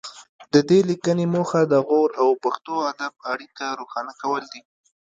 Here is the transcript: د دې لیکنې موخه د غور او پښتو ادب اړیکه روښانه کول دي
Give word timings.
د 0.53 0.55
دې 0.69 0.79
لیکنې 0.89 1.25
موخه 1.33 1.61
د 1.67 1.73
غور 1.87 2.09
او 2.21 2.29
پښتو 2.43 2.73
ادب 2.91 3.13
اړیکه 3.31 3.65
روښانه 3.79 4.13
کول 4.21 4.43
دي 4.53 4.61